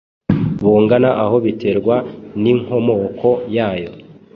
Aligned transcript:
bungana 0.61 1.09
aho 1.23 1.35
biterwa 1.45 1.95
n’inkomoko 2.41 3.29
yayo. 3.55 3.91